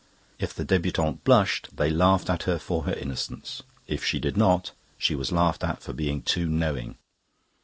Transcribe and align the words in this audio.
If 0.39 0.55
the 0.55 0.65
debutante 0.65 1.23
blushed, 1.23 1.69
they 1.77 1.91
laughed 1.91 2.27
at 2.31 2.41
her 2.49 2.57
for 2.57 2.85
her 2.85 2.93
innocence; 2.93 3.61
if 3.85 4.03
she 4.03 4.17
did 4.19 4.35
not, 4.35 4.71
she 4.97 5.13
was 5.13 5.31
laughed 5.31 5.63
at 5.63 5.83
for 5.83 5.93
being 5.93 6.23
too 6.23 6.47
knowing." 6.49 6.95